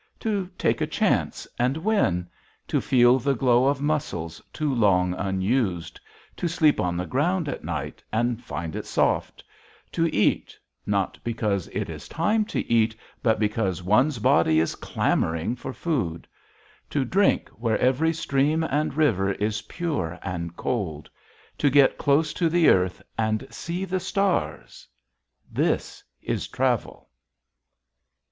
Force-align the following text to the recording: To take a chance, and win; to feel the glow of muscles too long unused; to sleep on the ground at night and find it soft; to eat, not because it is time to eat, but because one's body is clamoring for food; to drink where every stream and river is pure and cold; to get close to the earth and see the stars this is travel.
To 0.21 0.49
take 0.57 0.81
a 0.81 0.87
chance, 0.87 1.47
and 1.59 1.77
win; 1.77 2.27
to 2.67 2.81
feel 2.81 3.19
the 3.19 3.35
glow 3.35 3.67
of 3.67 3.81
muscles 3.83 4.41
too 4.51 4.73
long 4.73 5.13
unused; 5.13 5.99
to 6.37 6.47
sleep 6.47 6.79
on 6.79 6.97
the 6.97 7.05
ground 7.05 7.47
at 7.47 7.63
night 7.63 8.01
and 8.11 8.43
find 8.43 8.75
it 8.75 8.87
soft; 8.87 9.43
to 9.91 10.07
eat, 10.11 10.57
not 10.87 11.19
because 11.23 11.67
it 11.67 11.87
is 11.87 12.07
time 12.09 12.45
to 12.45 12.67
eat, 12.67 12.95
but 13.21 13.37
because 13.39 13.83
one's 13.83 14.17
body 14.17 14.59
is 14.59 14.73
clamoring 14.73 15.55
for 15.55 15.71
food; 15.71 16.27
to 16.89 17.05
drink 17.05 17.47
where 17.49 17.77
every 17.77 18.11
stream 18.11 18.63
and 18.63 18.95
river 18.95 19.33
is 19.33 19.61
pure 19.61 20.17
and 20.23 20.55
cold; 20.55 21.11
to 21.59 21.69
get 21.69 21.99
close 21.99 22.33
to 22.33 22.49
the 22.49 22.69
earth 22.69 23.03
and 23.19 23.45
see 23.51 23.85
the 23.85 23.99
stars 23.99 24.87
this 25.51 26.03
is 26.23 26.47
travel. 26.47 27.09